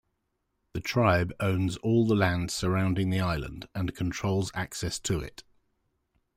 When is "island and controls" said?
3.19-4.49